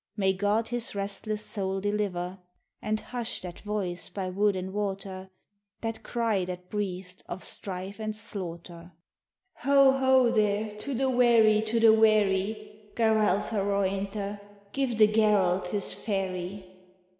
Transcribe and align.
May 0.17 0.33
God 0.33 0.69
his 0.69 0.95
restless 0.95 1.45
soul 1.45 1.79
deliver! 1.79 2.39
GARALTH'S 2.81 2.81
FERRY 2.81 2.89
105 2.89 2.89
And 2.89 2.99
hush 3.11 3.41
that 3.41 3.59
voice 3.59 4.09
by 4.09 4.29
wood 4.31 4.55
and 4.55 4.73
water, 4.73 5.29
That 5.81 6.01
cry 6.01 6.43
that 6.45 6.69
breathed 6.71 7.21
of 7.29 7.43
strife 7.43 7.99
and 7.99 8.15
slaughter:" 8.15 8.93
Ho, 9.57 9.91
ho, 9.91 10.31
there! 10.31 10.71
To 10.71 10.95
the 10.95 11.07
wherry, 11.07 11.61
to 11.61 11.79
the 11.79 11.93
wherry! 11.93 12.89
Garalth 12.95 13.49
harointha! 13.49 14.41
Give 14.73 14.97
the 14.97 15.07
Garalth 15.07 15.67
his 15.67 15.93
ferry 15.93 16.65